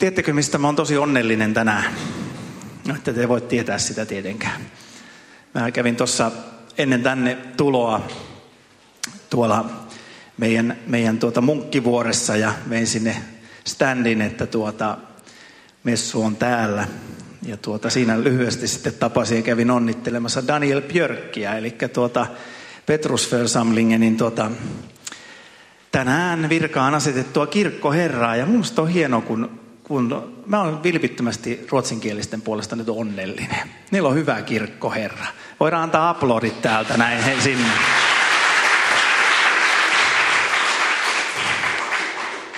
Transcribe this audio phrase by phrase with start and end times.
[0.00, 1.84] Tiedättekö, mistä mä oon tosi onnellinen tänään?
[2.88, 4.60] No, että te voit tietää sitä tietenkään.
[5.54, 6.32] Mä kävin tuossa
[6.78, 8.08] ennen tänne tuloa
[9.30, 9.70] tuolla
[10.38, 13.16] meidän, meidän tuota munkkivuoressa ja vein sinne
[13.64, 14.96] standin, että tuota,
[15.84, 16.88] messu on täällä.
[17.46, 22.26] Ja tuota, siinä lyhyesti sitten tapasin ja kävin onnittelemassa Daniel Björkkiä, eli tuota
[22.86, 24.50] Petrusförsamlingenin tuota,
[25.92, 28.36] tänään virkaan asetettua kirkkoherraa.
[28.36, 29.59] Ja minusta on hienoa, kun,
[29.90, 33.70] kun mä olen vilpittömästi ruotsinkielisten puolesta nyt onnellinen.
[33.90, 35.26] Niillä on hyvä kirkkoherra.
[35.60, 37.68] Voidaan antaa aplodit täältä näin sinne.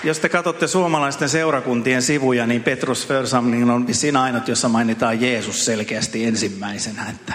[0.04, 5.64] Jos te katsotte suomalaisten seurakuntien sivuja, niin Petrus Församling on vissiin ainut, jossa mainitaan Jeesus
[5.64, 7.06] selkeästi ensimmäisenä.
[7.10, 7.34] Että,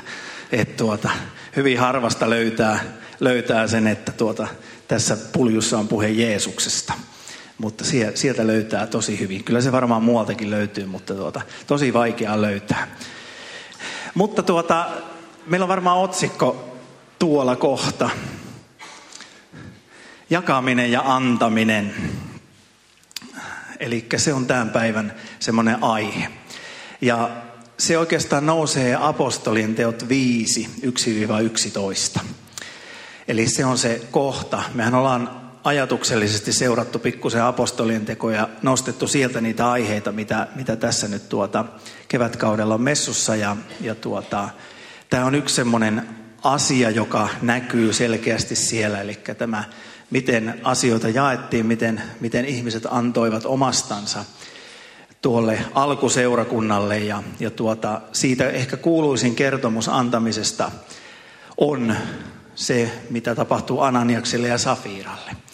[0.51, 1.09] et tuota,
[1.55, 2.79] hyvin harvasta löytää,
[3.19, 4.47] löytää sen, että tuota,
[4.87, 6.93] tässä puljussa on puhe Jeesuksesta.
[7.57, 7.83] Mutta
[8.15, 9.43] sieltä löytää tosi hyvin.
[9.43, 12.87] Kyllä se varmaan muualtakin löytyy, mutta tuota, tosi vaikea löytää.
[14.13, 14.85] Mutta tuota,
[15.45, 16.77] meillä on varmaan otsikko
[17.19, 18.09] tuolla kohta.
[20.29, 21.93] Jakaminen ja antaminen.
[23.79, 26.31] Eli se on tämän päivän semmoinen aihe.
[27.01, 27.29] Ja
[27.77, 30.69] se oikeastaan nousee apostolien teot 5,
[32.17, 32.19] 1-11.
[33.27, 34.63] Eli se on se kohta.
[34.73, 41.29] Mehän ollaan ajatuksellisesti seurattu pikkusen apostolien tekoja, nostettu sieltä niitä aiheita, mitä, mitä tässä nyt
[41.29, 41.65] tuota
[42.07, 43.35] kevätkaudella on messussa.
[43.35, 44.49] Ja, ja tuota,
[45.09, 46.07] tämä on yksi semmoinen
[46.43, 49.63] asia, joka näkyy selkeästi siellä, eli tämä
[50.09, 54.25] miten asioita jaettiin, miten, miten ihmiset antoivat omastansa
[55.21, 56.99] tuolle alkuseurakunnalle.
[56.99, 60.71] Ja, ja tuota, siitä ehkä kuuluisin kertomus antamisesta
[61.57, 61.95] on
[62.55, 65.46] se, mitä tapahtuu Ananiakselle ja Safiralle.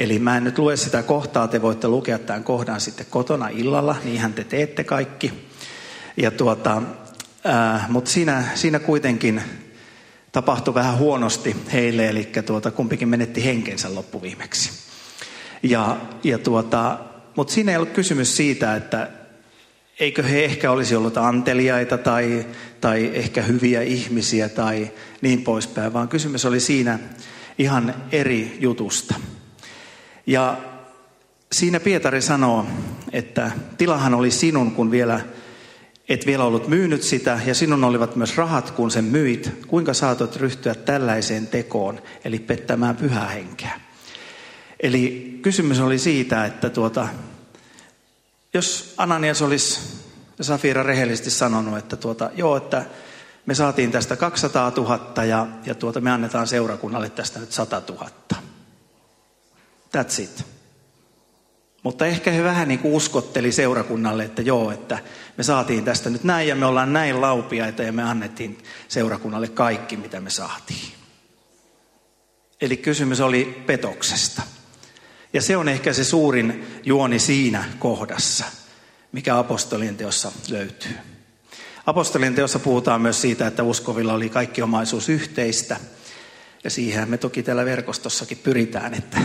[0.00, 3.96] Eli mä en nyt lue sitä kohtaa, te voitte lukea tämän kohdan sitten kotona illalla,
[4.04, 5.32] niinhän te teette kaikki.
[6.16, 6.82] Ja tuota,
[7.88, 9.42] mutta siinä, siinä kuitenkin
[10.32, 14.70] tapahtui vähän huonosti heille, eli tuota, kumpikin menetti henkensä loppuviimeksi.
[15.62, 16.98] Ja, ja tuota,
[17.36, 19.10] mutta siinä ei ollut kysymys siitä, että
[20.00, 22.46] eikö he ehkä olisi ollut anteliaita tai,
[22.80, 26.98] tai ehkä hyviä ihmisiä tai niin poispäin, vaan kysymys oli siinä
[27.58, 29.14] ihan eri jutusta.
[30.30, 30.56] Ja
[31.52, 32.66] siinä Pietari sanoo,
[33.12, 35.20] että tilahan oli sinun, kun vielä
[36.08, 39.52] et vielä ollut myynyt sitä ja sinun olivat myös rahat, kun sen myit.
[39.66, 43.80] Kuinka saatot ryhtyä tällaiseen tekoon, eli pettämään pyhää henkeä?
[44.80, 47.08] Eli kysymys oli siitä, että tuota,
[48.54, 49.80] jos Ananias olisi
[50.40, 52.84] Safira rehellisesti sanonut, että tuota, joo, että
[53.46, 58.39] me saatiin tästä 200 000 ja, ja tuota, me annetaan seurakunnalle tästä nyt 100 000.
[59.96, 60.44] That's it.
[61.82, 64.98] Mutta ehkä he vähän niin kuin uskotteli seurakunnalle, että joo, että
[65.36, 68.58] me saatiin tästä nyt näin ja me ollaan näin laupiaita ja me annettiin
[68.88, 70.92] seurakunnalle kaikki, mitä me saatiin.
[72.60, 74.42] Eli kysymys oli petoksesta.
[75.32, 78.44] Ja se on ehkä se suurin juoni siinä kohdassa,
[79.12, 80.94] mikä apostolien teossa löytyy.
[81.86, 85.76] Apostolien teossa puhutaan myös siitä, että uskovilla oli kaikki omaisuus yhteistä.
[86.64, 89.20] Ja siihen me toki täällä verkostossakin pyritään, että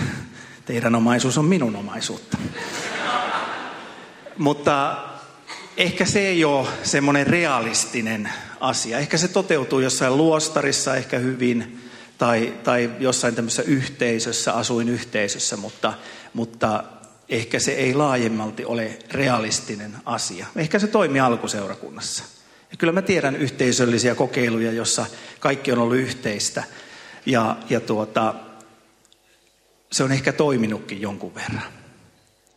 [0.66, 2.38] teidän omaisuus on minun omaisuutta.
[4.38, 4.98] Mutta
[5.78, 8.98] ehkä se ei ole semmoinen realistinen asia.
[8.98, 15.94] Ehkä se toteutuu jossain luostarissa ehkä hyvin tai, tai jossain tämmöisessä yhteisössä, asuinyhteisössä, mutta,
[16.34, 16.84] mutta
[17.30, 20.46] ehkä se ei laajemmalti ole realistinen asia.
[20.56, 22.24] Ehkä se toimii alkuseurakunnassa.
[22.72, 25.06] Ja kyllä mä tiedän yhteisöllisiä kokeiluja, jossa
[25.40, 26.64] kaikki on ollut yhteistä.
[27.26, 28.36] Ja, ja tuota,
[29.96, 31.72] se on ehkä toiminutkin jonkun verran.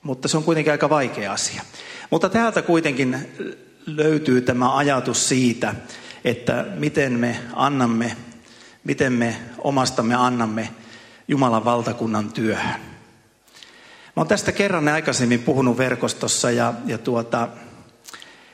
[0.02, 1.62] Mutta se on kuitenkin aika vaikea asia.
[2.10, 3.18] Mutta täältä kuitenkin
[3.86, 5.74] löytyy tämä ajatus siitä,
[6.24, 8.16] että miten me annamme,
[8.84, 10.70] miten me omastamme annamme
[11.28, 12.80] Jumalan valtakunnan työhön.
[14.16, 17.48] Mä oon tästä kerran aikaisemmin puhunut verkostossa ja, ja tuota,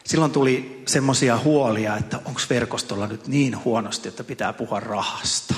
[0.04, 5.54] silloin tuli semmoisia huolia, että onko verkostolla nyt niin huonosti, että pitää puhua rahasta.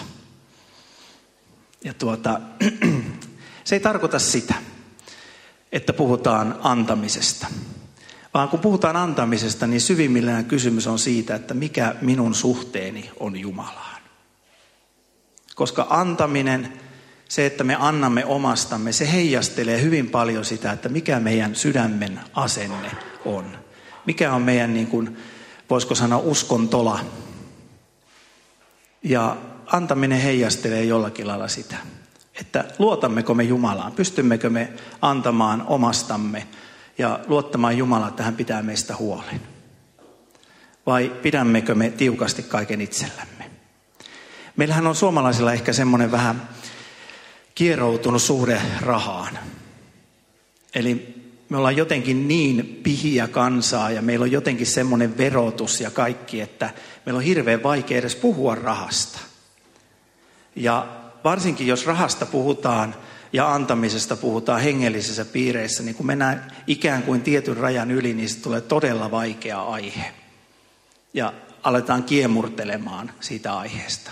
[1.87, 2.41] Ja tuota,
[3.67, 4.55] se ei tarkoita sitä,
[5.73, 7.47] että puhutaan antamisesta.
[8.35, 14.03] Vaan kun puhutaan antamisesta, niin syvimmillään kysymys on siitä, että mikä minun suhteeni on Jumalaan.
[15.55, 16.73] Koska antaminen,
[17.29, 22.91] se että me annamme omastamme, se heijastelee hyvin paljon sitä, että mikä meidän sydämen asenne
[23.25, 23.59] on.
[24.07, 25.17] Mikä on meidän, niin kuin,
[25.71, 27.01] voisiko sanoa, uskontola.
[29.03, 29.37] Ja
[29.67, 31.77] antaminen heijastelee jollakin lailla sitä,
[32.41, 34.73] että luotammeko me Jumalaan, pystymmekö me
[35.03, 36.47] antamaan omastamme
[36.99, 39.41] ja luottamaan Jumalaa, että hän pitää meistä huolen?
[40.87, 43.51] Vai pidämmekö me tiukasti kaiken itsellämme?
[44.57, 46.49] Meillähän on suomalaisilla ehkä semmoinen vähän
[47.55, 49.39] kieroutunut suhde rahaan.
[50.75, 51.17] Eli
[51.49, 56.71] me ollaan jotenkin niin pihiä kansaa ja meillä on jotenkin semmoinen verotus ja kaikki, että
[57.07, 59.19] meillä on hirveän vaikea edes puhua rahasta.
[60.57, 60.87] Ja
[61.27, 62.95] varsinkin jos rahasta puhutaan
[63.33, 68.41] ja antamisesta puhutaan hengellisissä piireissä, niin kun mennään ikään kuin tietyn rajan yli, niin se
[68.41, 70.15] tulee todella vaikea aihe.
[71.15, 71.33] Ja
[71.63, 74.11] aletaan kiemurtelemaan siitä aiheesta.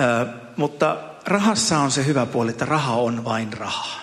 [0.00, 0.26] Ö,
[0.56, 0.96] mutta
[1.26, 4.00] rahassa on se hyvä puoli, että raha on vain rahaa.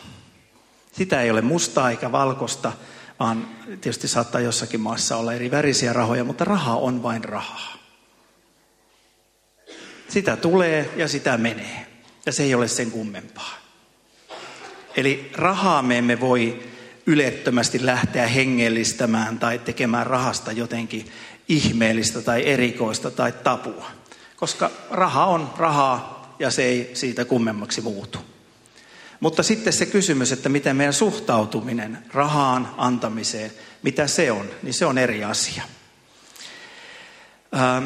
[0.91, 2.71] Sitä ei ole mustaa eikä valkosta,
[3.19, 7.82] vaan tietysti saattaa jossakin maassa olla eri värisiä rahoja, mutta raha on vain rahaa.
[10.13, 11.86] Sitä tulee ja sitä menee.
[12.25, 13.57] Ja se ei ole sen kummempaa.
[14.95, 16.63] Eli rahaa me emme voi
[17.06, 21.12] ylettömästi lähteä hengellistämään tai tekemään rahasta jotenkin
[21.48, 23.92] ihmeellistä tai erikoista tai tapua.
[24.36, 28.19] Koska raha on rahaa ja se ei siitä kummemmaksi muutu.
[29.19, 33.51] Mutta sitten se kysymys, että miten meidän suhtautuminen rahaan antamiseen,
[33.83, 35.63] mitä se on, niin se on eri asia.
[37.56, 37.86] Ähm,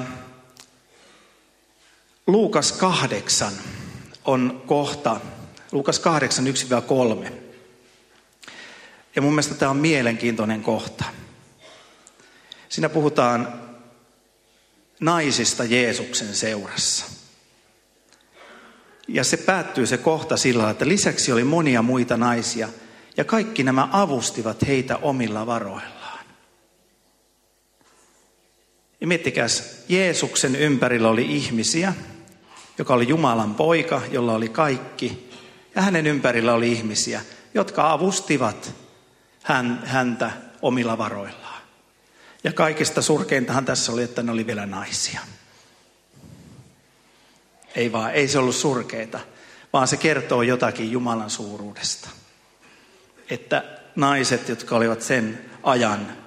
[2.27, 3.53] Luukas 8
[4.25, 5.19] on kohta,
[5.71, 6.45] Luukas 8,
[7.27, 7.31] 1-3.
[9.15, 11.05] Ja mun mielestä tämä on mielenkiintoinen kohta.
[12.69, 13.61] Siinä puhutaan
[14.99, 17.05] naisista Jeesuksen seurassa.
[19.07, 22.69] Ja se päättyy se kohta sillä, että lisäksi oli monia muita naisia,
[23.17, 26.25] ja kaikki nämä avustivat heitä omilla varoillaan.
[29.01, 31.93] Ja miettikäs, Jeesuksen ympärillä oli ihmisiä,
[32.77, 35.29] joka oli Jumalan poika, jolla oli kaikki,
[35.75, 37.21] ja hänen ympärillä oli ihmisiä,
[37.53, 38.73] jotka avustivat
[39.43, 40.31] hän, häntä
[40.61, 41.61] omilla varoillaan.
[42.43, 45.19] Ja kaikista surkeintahan tässä oli, että ne oli vielä naisia.
[47.75, 49.19] Ei vaan, ei se ollut surkeita,
[49.73, 52.09] vaan se kertoo jotakin Jumalan suuruudesta.
[53.29, 53.63] Että
[53.95, 56.17] naiset, jotka olivat sen ajan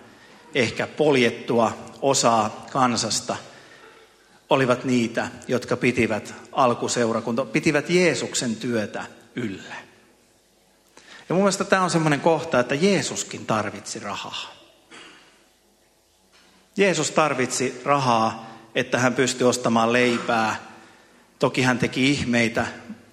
[0.55, 3.37] ehkä poljettua osaa kansasta,
[4.51, 9.05] olivat niitä, jotka pitivät alkuseurakunta, pitivät Jeesuksen työtä
[9.37, 9.75] yllä.
[11.29, 14.53] Ja mun mielestä tämä on semmoinen kohta, että Jeesuskin tarvitsi rahaa.
[16.77, 20.71] Jeesus tarvitsi rahaa, että hän pystyi ostamaan leipää,
[21.41, 22.67] Toki hän teki ihmeitä,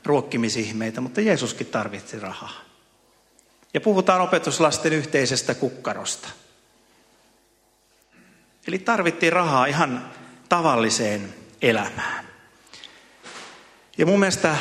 [0.06, 2.62] ruokkimisihmeitä, mutta Jeesuskin tarvitsi rahaa.
[3.74, 6.30] Ja puhutaan opetuslasten yhteisestä kukkarosta.
[8.68, 10.12] Eli tarvittiin rahaa ihan
[10.50, 12.28] tavalliseen elämään.
[13.98, 14.58] Ja mun mielestä,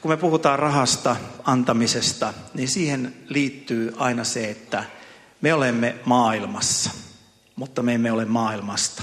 [0.00, 4.84] kun me puhutaan rahasta, antamisesta, niin siihen liittyy aina se, että
[5.40, 6.90] me olemme maailmassa,
[7.56, 9.02] mutta me emme ole maailmasta.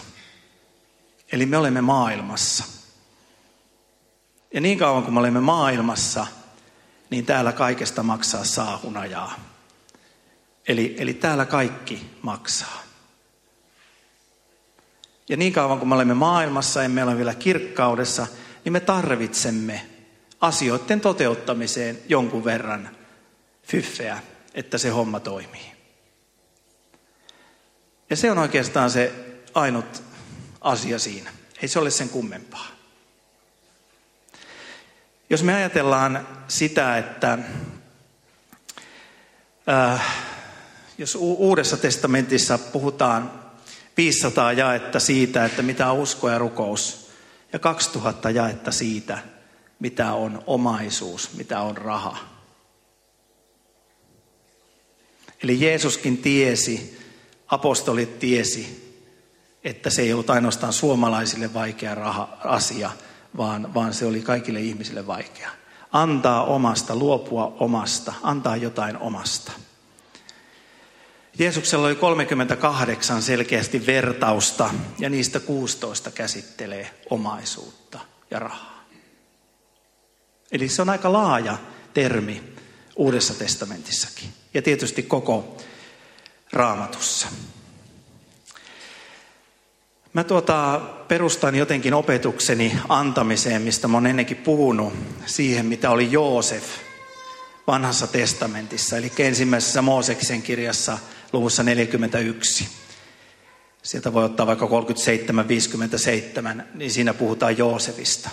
[1.31, 2.63] Eli me olemme maailmassa.
[4.53, 6.27] Ja niin kauan kuin me olemme maailmassa,
[7.09, 9.39] niin täällä kaikesta maksaa saa hunajaa.
[10.67, 12.83] Eli, eli täällä kaikki maksaa.
[15.29, 18.27] Ja niin kauan kuin me olemme maailmassa, emme ole vielä kirkkaudessa,
[18.65, 19.85] niin me tarvitsemme
[20.41, 22.89] asioiden toteuttamiseen jonkun verran
[23.63, 24.19] fyffeä,
[24.53, 25.73] että se homma toimii.
[28.09, 29.11] Ja se on oikeastaan se
[29.53, 30.03] ainut
[30.61, 31.31] asia siinä.
[31.61, 32.67] Ei se ole sen kummempaa.
[35.29, 37.37] Jos me ajatellaan sitä, että
[39.69, 40.01] äh,
[40.97, 43.42] jos Uudessa testamentissa puhutaan
[43.97, 47.09] 500 jaetta siitä, että mitä on usko ja rukous,
[47.53, 49.19] ja 2000 jaetta siitä,
[49.79, 52.17] mitä on omaisuus, mitä on raha.
[55.43, 56.99] Eli Jeesuskin tiesi,
[57.47, 58.83] apostolit tiesi,
[59.63, 62.91] että se ei ollut ainoastaan suomalaisille vaikea raha, asia,
[63.37, 65.49] vaan, vaan se oli kaikille ihmisille vaikea.
[65.91, 69.51] Antaa omasta, luopua omasta, antaa jotain omasta.
[71.39, 77.99] Jeesuksella oli 38 selkeästi vertausta ja niistä 16 käsittelee omaisuutta
[78.31, 78.85] ja rahaa.
[80.51, 81.57] Eli se on aika laaja
[81.93, 82.43] termi
[82.95, 85.57] Uudessa testamentissakin ja tietysti koko
[86.51, 87.27] raamatussa.
[90.13, 94.93] Mä tuota, perustan jotenkin opetukseni antamiseen, mistä mä oon ennenkin puhunut,
[95.25, 96.63] siihen mitä oli Joosef
[97.67, 100.97] vanhassa testamentissa, eli ensimmäisessä Mooseksen kirjassa
[101.33, 102.67] luvussa 41.
[103.83, 104.69] Sieltä voi ottaa vaikka 37-57,
[106.73, 108.29] niin siinä puhutaan Joosefista.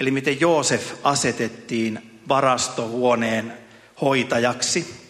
[0.00, 3.58] Eli miten Joosef asetettiin varastohuoneen
[4.00, 5.08] hoitajaksi.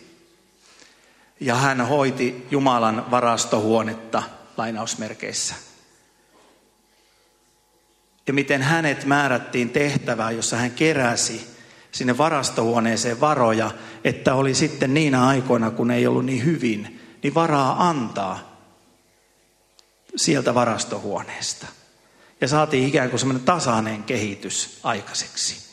[1.40, 4.22] ja hän hoiti Jumalan varastohuonetta
[4.56, 5.54] lainausmerkeissä.
[8.26, 11.57] Ja miten hänet määrättiin tehtävään, jossa hän keräsi
[11.92, 13.70] sinne varastohuoneeseen varoja,
[14.04, 18.56] että oli sitten niinä aikoina, kun ei ollut niin hyvin, niin varaa antaa
[20.16, 21.66] sieltä varastohuoneesta.
[22.40, 25.68] Ja saatiin ikään kuin semmoinen tasainen kehitys aikaiseksi.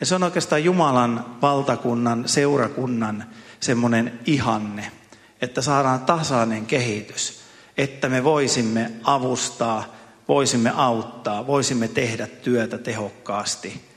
[0.00, 3.24] Ja se on oikeastaan Jumalan valtakunnan, seurakunnan
[3.60, 4.92] semmoinen ihanne,
[5.40, 7.40] että saadaan tasainen kehitys,
[7.76, 9.94] että me voisimme avustaa,
[10.28, 13.93] voisimme auttaa, voisimme tehdä työtä tehokkaasti,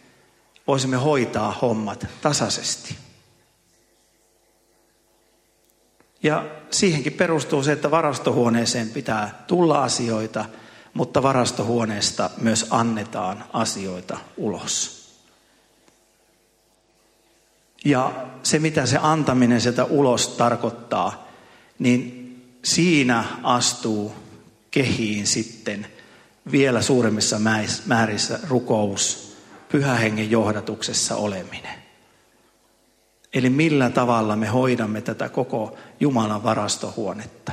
[0.67, 2.95] voisimme hoitaa hommat tasaisesti.
[6.24, 10.45] Ja siihenkin perustuu se, että varastohuoneeseen pitää tulla asioita,
[10.93, 14.97] mutta varastohuoneesta myös annetaan asioita ulos.
[17.86, 21.27] Ja se, mitä se antaminen sieltä ulos tarkoittaa,
[21.79, 22.24] niin
[22.63, 24.13] siinä astuu
[24.71, 25.88] kehiin sitten
[26.51, 27.39] vielä suuremmissa
[27.86, 29.26] määrissä rukous,
[29.69, 31.77] pyhähengen johdatuksessa oleminen.
[33.33, 37.51] Eli millä tavalla me hoidamme tätä koko Jumalan varastohuonetta.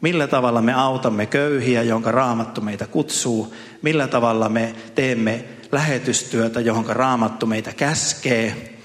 [0.00, 3.54] Millä tavalla me autamme köyhiä, jonka raamattu meitä kutsuu.
[3.82, 8.76] Millä tavalla me teemme lähetystyötä, johon raamattu meitä käskee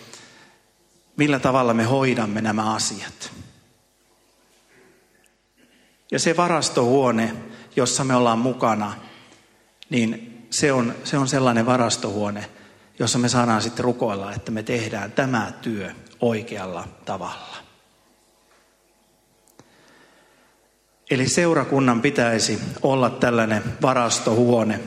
[1.22, 3.32] millä tavalla me hoidamme nämä asiat.
[6.12, 7.34] Ja se varastohuone,
[7.76, 8.94] jossa me ollaan mukana,
[9.90, 12.50] niin se on, se on sellainen varastohuone,
[13.00, 17.58] jossa me saadaan sitten rukoilla, että me tehdään tämä työ oikealla tavalla.
[21.12, 24.80] Eli seurakunnan pitäisi olla tällainen varastohuone,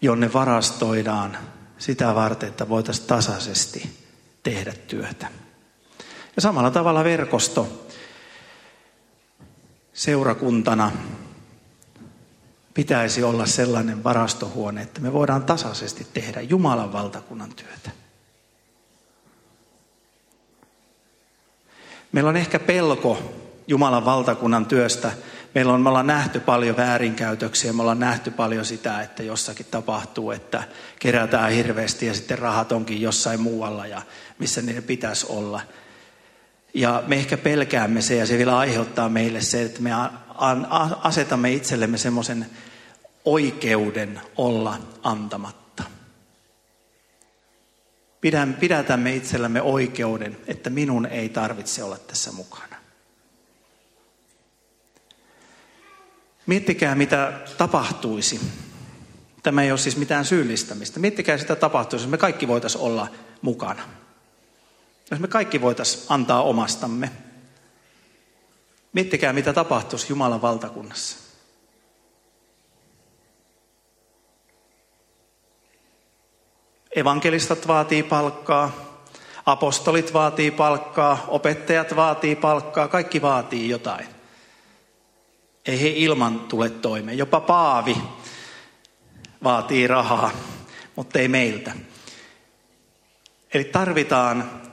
[0.00, 1.38] jonne varastoidaan
[1.78, 3.90] sitä varten, että voitaisiin tasaisesti
[4.42, 5.28] tehdä työtä.
[6.36, 7.86] Ja samalla tavalla verkosto
[9.92, 10.92] seurakuntana
[12.78, 17.90] pitäisi olla sellainen varastohuone, että me voidaan tasaisesti tehdä Jumalan valtakunnan työtä.
[22.12, 23.32] Meillä on ehkä pelko
[23.66, 25.12] Jumalan valtakunnan työstä.
[25.54, 30.30] Meillä on, me ollaan nähty paljon väärinkäytöksiä, me ollaan nähty paljon sitä, että jossakin tapahtuu,
[30.30, 30.62] että
[30.98, 34.02] kerätään hirveästi ja sitten rahat onkin jossain muualla ja
[34.38, 35.60] missä niiden pitäisi olla.
[36.74, 39.90] Ja me ehkä pelkäämme se ja se vielä aiheuttaa meille se, että me
[41.02, 42.46] asetamme itsellemme semmoisen
[43.24, 45.84] oikeuden olla antamatta.
[48.60, 52.76] Pidätämme itsellämme oikeuden, että minun ei tarvitse olla tässä mukana.
[56.46, 58.40] Miettikää, mitä tapahtuisi.
[59.42, 61.00] Tämä ei ole siis mitään syyllistämistä.
[61.00, 63.08] Miettikää sitä tapahtuisi, jos me kaikki voitaisiin olla
[63.42, 63.82] mukana.
[65.10, 67.10] Jos me kaikki voitaisiin antaa omastamme.
[68.92, 71.28] Miettikää, mitä tapahtuisi Jumalan valtakunnassa.
[76.96, 78.70] Evankelistat vaatii palkkaa,
[79.46, 84.06] apostolit vaatii palkkaa, opettajat vaatii palkkaa, kaikki vaatii jotain.
[85.66, 87.18] Ei he ilman tule toimeen.
[87.18, 87.96] Jopa Paavi
[89.44, 90.30] vaatii rahaa,
[90.96, 91.72] mutta ei meiltä.
[93.54, 94.67] Eli tarvitaan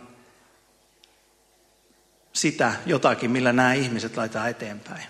[2.46, 5.04] sitä jotakin, millä nämä ihmiset laitetaan eteenpäin.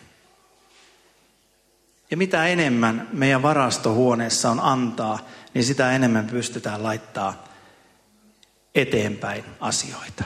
[2.12, 5.20] Ja mitä enemmän meidän varastohuoneessa on antaa,
[5.54, 7.48] niin sitä enemmän pystytään laittaa
[8.76, 10.24] eteenpäin asioita.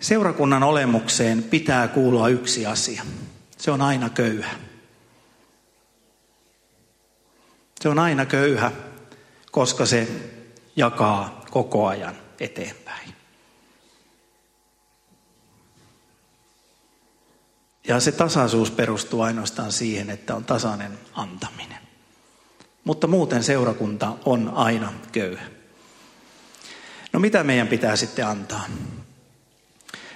[0.00, 3.02] Seurakunnan olemukseen pitää kuulua yksi asia.
[3.58, 4.54] Se on aina köyhä.
[7.80, 8.72] Se on aina köyhä,
[9.50, 10.08] koska se
[10.76, 13.19] jakaa koko ajan eteenpäin.
[17.88, 21.78] Ja se tasaisuus perustuu ainoastaan siihen, että on tasainen antaminen.
[22.84, 25.44] Mutta muuten seurakunta on aina köyhä.
[27.12, 28.64] No mitä meidän pitää sitten antaa?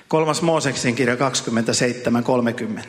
[0.09, 2.83] Kolmas Mooseksen kirja 27.30.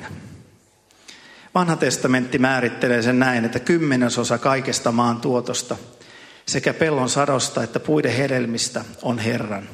[1.55, 5.77] Vanha testamentti määrittelee sen näin, että kymmenesosa kaikesta maan tuotosta
[6.46, 9.70] sekä pellon sadosta että puiden hedelmistä on Herran.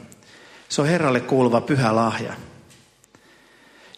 [0.69, 2.33] Se on Herralle kuuluva pyhä lahja.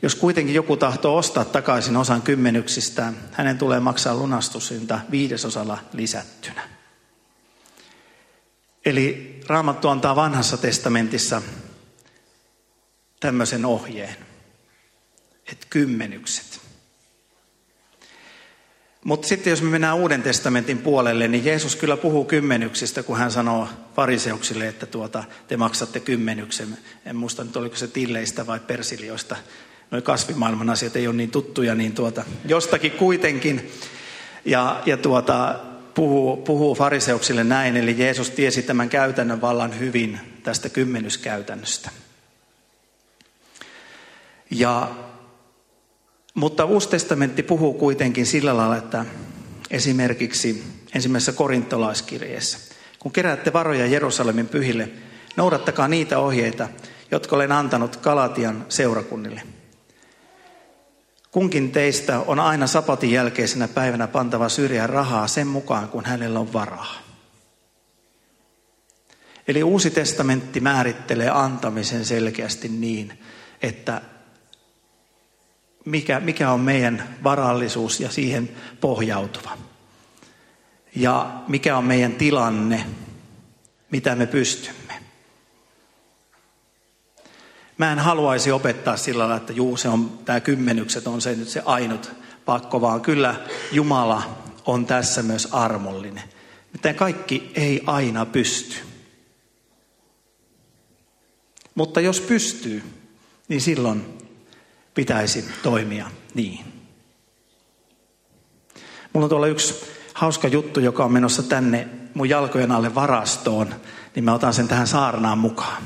[0.03, 6.69] Jos kuitenkin joku tahtoo ostaa takaisin osan kymmenyksistään, hänen tulee maksaa lunastusinta viidesosalla lisättynä.
[8.85, 11.41] Eli Raamattu antaa vanhassa testamentissa
[13.19, 14.15] tämmöisen ohjeen,
[15.51, 16.59] että kymmenykset.
[19.03, 23.31] Mutta sitten jos me mennään Uuden testamentin puolelle, niin Jeesus kyllä puhuu kymmenyksistä, kun hän
[23.31, 26.77] sanoo fariseuksille, että tuota, te maksatte kymmenyksen.
[27.05, 29.35] En muista nyt, oliko se tilleistä vai persilioista.
[29.93, 33.71] Noi kasvimaailman asiat ei ole niin tuttuja, niin tuota, jostakin kuitenkin.
[34.45, 35.59] Ja, ja tuota,
[35.93, 41.89] puhuu, puhuu fariseuksille näin, eli Jeesus tiesi tämän käytännön vallan hyvin tästä kymmenyskäytännöstä.
[44.51, 44.91] Ja
[46.33, 49.05] mutta Uusi testamentti puhuu kuitenkin sillä lailla, että
[49.71, 50.63] esimerkiksi
[50.95, 52.57] ensimmäisessä korintolaiskirjeessä,
[52.99, 54.89] kun keräätte varoja Jerusalemin pyhille,
[55.35, 56.69] noudattakaa niitä ohjeita,
[57.11, 59.41] jotka olen antanut Kalatian seurakunnille.
[61.33, 66.53] Kunkin teistä on aina sapatin jälkeisenä päivänä pantava syrjään rahaa sen mukaan, kun hänellä on
[66.53, 66.95] varaa.
[69.47, 73.19] Eli uusi testamentti määrittelee antamisen selkeästi niin,
[73.61, 74.01] että
[75.85, 78.49] mikä, mikä on meidän varallisuus ja siihen
[78.81, 79.57] pohjautuva.
[80.95, 82.85] Ja mikä on meidän tilanne,
[83.91, 84.82] mitä me pystymme.
[87.77, 91.49] Mä en haluaisi opettaa sillä lailla, että juu, se on, tämä kymmenykset on se nyt
[91.49, 92.11] se ainut
[92.45, 93.35] pakko, vaan kyllä
[93.71, 96.23] Jumala on tässä myös armollinen.
[96.73, 98.75] Miten kaikki ei aina pysty.
[101.75, 102.83] Mutta jos pystyy,
[103.47, 104.17] niin silloin
[104.93, 106.65] pitäisi toimia niin.
[109.13, 113.75] Mulla on tuolla yksi hauska juttu, joka on menossa tänne mun jalkojen alle varastoon,
[114.15, 115.83] niin mä otan sen tähän saarnaan mukaan.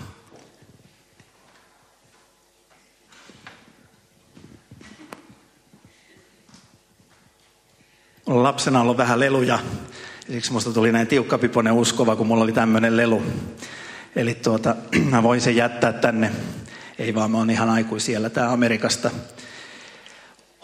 [8.27, 9.59] Mulla lapsena ollut vähän leluja,
[10.31, 13.23] siksi musta tuli näin tiukkapiponen uskova, kun mulla oli tämmöinen lelu.
[14.15, 14.75] Eli tuota,
[15.11, 16.31] mä voin sen jättää tänne
[16.99, 19.11] ei vaan mä oon ihan aikuisiellä tää Amerikasta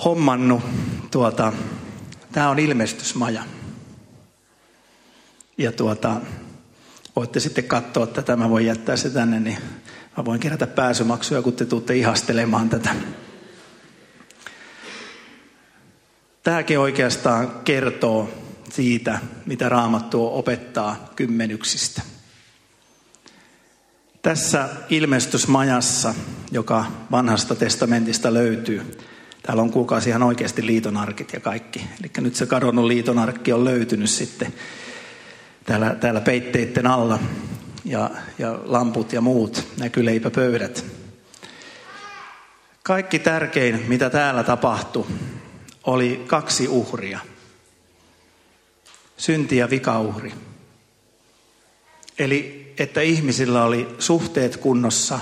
[0.06, 0.64] hommannut.
[1.12, 1.54] Tuota,
[2.32, 3.44] tämä on ilmestysmaja.
[5.58, 6.22] Ja tuota,
[7.16, 9.58] voitte sitten katsoa tätä, mä voin jättää se tänne, niin
[10.18, 12.96] mä voin kerätä pääsymaksuja, kun te tuutte ihastelemaan tätä.
[16.44, 18.30] Tämäkin oikeastaan kertoo
[18.70, 22.02] siitä, mitä Raamattu opettaa kymmenyksistä.
[24.22, 26.14] Tässä ilmestysmajassa,
[26.52, 28.98] joka vanhasta testamentista löytyy,
[29.44, 31.88] täällä on kuukausi ihan oikeasti liitonarkit ja kaikki.
[32.00, 34.54] Eli nyt se kadonnut liitonarkki on löytynyt sitten
[35.66, 37.20] täällä, täällä peitteiden alla.
[37.86, 40.86] Ja, ja lamput ja muut, näkyleipäpöydät.
[42.84, 45.06] Kaikki tärkein, mitä täällä tapahtui,
[45.84, 47.20] oli kaksi uhria.
[49.18, 50.34] Synti- ja vikauhri.
[52.20, 55.20] Eli että ihmisillä oli suhteet kunnossa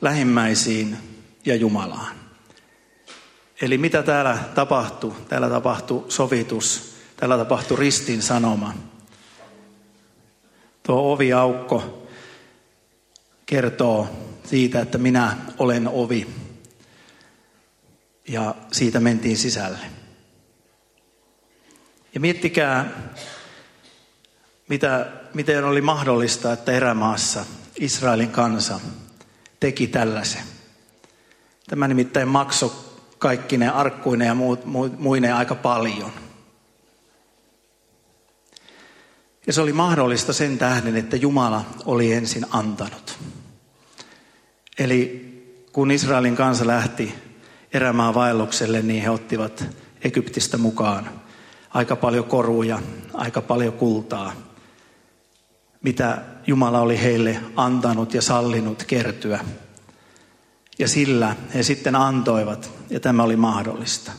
[0.00, 0.96] lähimmäisiin
[1.44, 2.16] ja Jumalaan.
[3.62, 5.14] Eli mitä täällä tapahtui?
[5.28, 8.74] Täällä tapahtui sovitus, täällä tapahtui ristin sanoma.
[10.82, 12.08] Tuo oviaukko
[13.46, 14.08] kertoo
[14.44, 16.41] siitä, että minä olen ovi.
[18.28, 19.86] Ja siitä mentiin sisälle.
[22.14, 22.90] Ja miettikää,
[24.68, 27.44] mitä, miten oli mahdollista, että erämaassa
[27.76, 28.80] Israelin kansa
[29.60, 30.42] teki tällaisen.
[31.68, 32.72] Tämä nimittäin maksoi
[33.18, 34.60] kaikki ne arkkuine ja muut,
[35.34, 36.12] aika paljon.
[39.46, 43.18] Ja se oli mahdollista sen tähden, että Jumala oli ensin antanut.
[44.78, 45.32] Eli
[45.72, 47.14] kun Israelin kansa lähti
[47.74, 49.64] erämaan vaellukselle, niin he ottivat
[50.04, 51.10] Egyptistä mukaan
[51.70, 52.78] aika paljon koruja,
[53.14, 54.32] aika paljon kultaa–
[55.82, 59.44] mitä Jumala oli heille antanut ja sallinut kertyä.
[60.78, 64.12] Ja sillä he sitten antoivat, ja tämä oli mahdollista.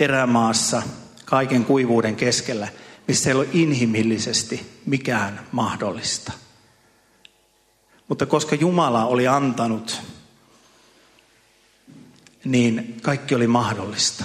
[0.00, 0.82] Erämaassa,
[1.24, 2.68] kaiken kuivuuden keskellä,
[3.08, 6.32] missä ei ole inhimillisesti mikään mahdollista.
[8.08, 10.00] Mutta koska Jumala oli antanut,
[12.44, 14.24] niin kaikki oli mahdollista.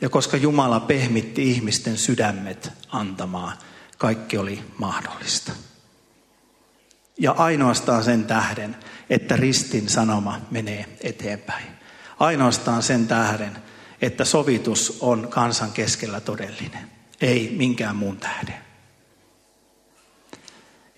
[0.00, 3.56] Ja koska Jumala pehmitti ihmisten sydämet antamaan,
[3.98, 5.52] kaikki oli mahdollista.
[7.18, 8.76] Ja ainoastaan sen tähden,
[9.10, 11.66] että ristin sanoma menee eteenpäin.
[12.20, 13.56] Ainoastaan sen tähden,
[14.02, 16.90] että sovitus on kansan keskellä todellinen.
[17.20, 18.54] Ei minkään muun tähden.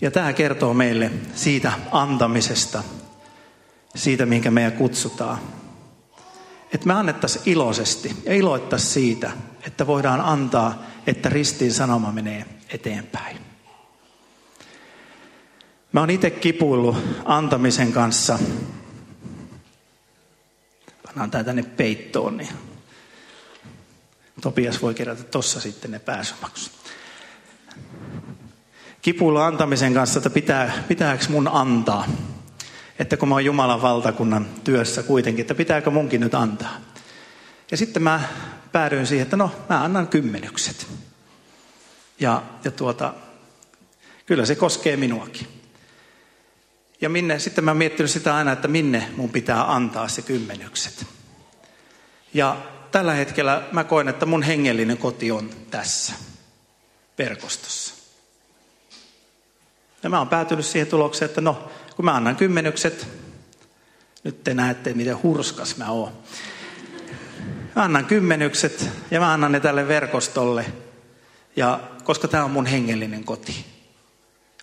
[0.00, 2.82] Ja tämä kertoo meille siitä antamisesta,
[3.94, 5.38] siitä minkä meidän kutsutaan.
[6.74, 9.30] Että me annettaisiin iloisesti ja iloittaisiin siitä,
[9.66, 13.38] että voidaan antaa, että ristin sanoma menee eteenpäin.
[15.92, 18.38] Mä oon itse kipuillut antamisen kanssa.
[21.02, 22.36] Pannaan tää tänne peittoon.
[22.36, 22.52] Niin.
[24.40, 26.72] Topias voi kerätä tossa sitten ne pääsymaksut.
[29.02, 32.06] Kipuilla antamisen kanssa, että pitää, pitääkö mun antaa?
[32.98, 36.76] Että kun mä oon Jumalan valtakunnan työssä kuitenkin, että pitääkö munkin nyt antaa?
[37.70, 38.20] Ja sitten mä
[38.72, 40.86] päädyin siihen, että no, mä annan kymmenykset.
[42.20, 43.14] Ja, ja tuota,
[44.26, 45.46] kyllä se koskee minuakin.
[47.00, 51.06] Ja minne, sitten mä miettinyt sitä aina, että minne mun pitää antaa se kymmenykset.
[52.34, 52.56] Ja
[52.92, 56.12] tällä hetkellä mä koen, että mun hengellinen koti on tässä
[57.18, 57.95] verkostossa.
[60.02, 63.08] Ja mä oon päätynyt siihen tulokseen, että no, kun mä annan kymmenykset,
[64.24, 66.12] nyt te näette, miten hurskas mä oon.
[67.76, 70.66] Mä annan kymmenykset ja mä annan ne tälle verkostolle.
[71.56, 73.66] Ja koska tämä on mun hengellinen koti.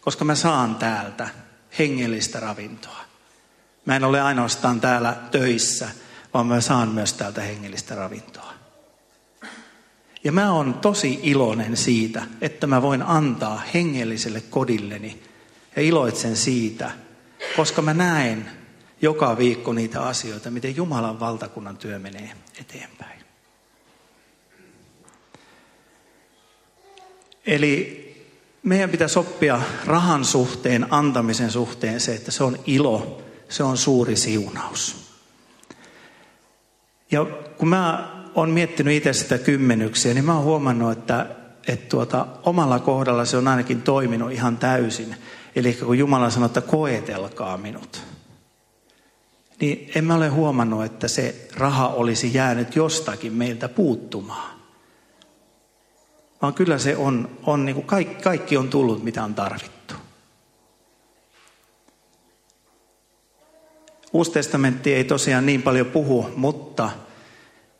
[0.01, 1.29] Koska mä saan täältä
[1.79, 3.03] hengellistä ravintoa.
[3.85, 5.89] Mä en ole ainoastaan täällä töissä,
[6.33, 8.42] vaan mä saan myös täältä hengellistä ravintoa.
[10.23, 15.23] Ja mä oon tosi iloinen siitä, että mä voin antaa hengelliselle kodilleni
[15.75, 16.91] ja iloitsen siitä,
[17.55, 18.51] koska mä näen
[19.01, 23.19] joka viikko niitä asioita, miten Jumalan valtakunnan työ menee eteenpäin.
[27.45, 28.03] Eli
[28.63, 34.15] meidän pitäisi oppia rahan suhteen, antamisen suhteen se, että se on ilo, se on suuri
[34.15, 35.13] siunaus.
[37.11, 37.25] Ja
[37.57, 41.25] kun mä oon miettinyt itse sitä kymmenyksiä, niin mä oon huomannut, että,
[41.67, 45.15] että tuota, omalla kohdalla se on ainakin toiminut ihan täysin.
[45.55, 48.01] Eli kun Jumala sanoo, että koetelkaa minut,
[49.59, 54.53] niin en mä ole huomannut, että se raha olisi jäänyt jostakin meiltä puuttumaan.
[56.41, 59.93] Vaan kyllä se on, on niin kuin kaikki, kaikki on tullut, mitä on tarvittu.
[64.13, 66.89] Uusi testamentti ei tosiaan niin paljon puhu, mutta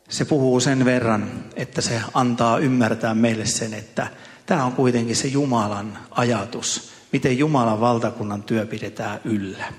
[0.08, 4.06] se puhuu sen verran, että se antaa ymmärtää meille sen, että
[4.46, 9.72] tämä on kuitenkin se Jumalan ajatus, miten Jumalan valtakunnan työ pidetään yllä.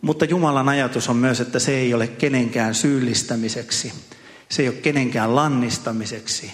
[0.00, 3.92] Mutta Jumalan ajatus on myös, että se ei ole kenenkään syyllistämiseksi,
[4.48, 6.52] se ei ole kenenkään lannistamiseksi,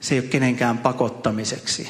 [0.00, 1.88] se ei ole kenenkään pakottamiseksi,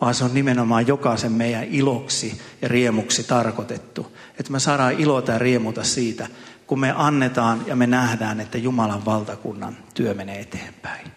[0.00, 4.16] vaan se on nimenomaan jokaisen meidän iloksi ja riemuksi tarkoitettu.
[4.38, 6.28] Että me saadaan ilota ja riemuta siitä,
[6.66, 11.12] kun me annetaan ja me nähdään, että Jumalan valtakunnan työ menee eteenpäin.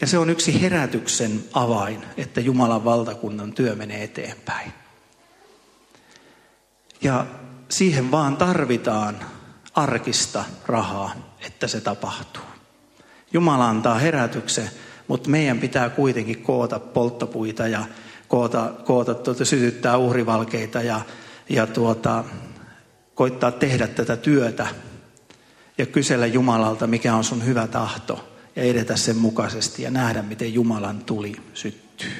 [0.00, 4.72] Ja se on yksi herätyksen avain, että Jumalan valtakunnan työ menee eteenpäin.
[7.02, 7.26] Ja
[7.68, 9.16] siihen vaan tarvitaan
[9.74, 12.42] arkista rahaa, että se tapahtuu.
[13.32, 14.70] Jumala antaa herätyksen,
[15.08, 17.84] mutta meidän pitää kuitenkin koota polttopuita ja
[18.28, 21.00] koota, koota tuota, sytyttää uhrivalkeita ja,
[21.48, 22.24] ja tuota,
[23.14, 24.66] koittaa tehdä tätä työtä
[25.78, 30.54] ja kysellä Jumalalta, mikä on sun hyvä tahto ja edetä sen mukaisesti ja nähdä, miten
[30.54, 32.12] Jumalan tuli syttyy.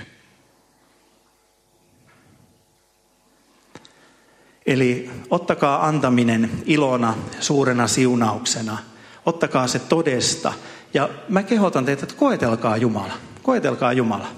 [4.67, 8.79] Eli ottakaa antaminen ilona, suurena siunauksena.
[9.27, 10.53] Ottakaa se todesta.
[10.97, 13.13] Ja mä kehotan teitä, että koetelkaa Jumala.
[13.43, 14.29] Koetelkaa Jumala.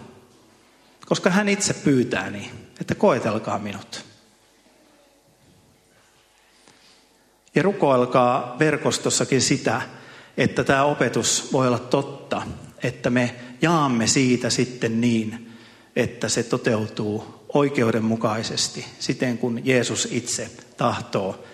[1.07, 4.05] Koska hän itse pyytää niin, että koetelkaa minut.
[7.55, 9.83] Ja rukoilkaa verkostossakin sitä,
[10.37, 12.42] että tämä opetus voi olla totta,
[12.83, 15.53] että me jaamme siitä sitten niin,
[15.97, 21.44] että se toteutuu oikeudenmukaisesti, siten kun Jeesus itse tahtoo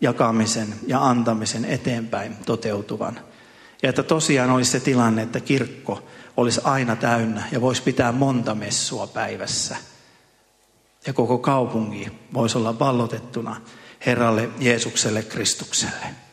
[0.00, 3.20] jakamisen ja antamisen eteenpäin toteutuvan.
[3.84, 6.02] Ja että tosiaan olisi se tilanne, että kirkko
[6.36, 9.76] olisi aina täynnä ja voisi pitää monta messua päivässä.
[11.06, 13.60] Ja koko kaupunki voisi olla vallotettuna
[14.06, 16.23] Herralle Jeesukselle Kristukselle.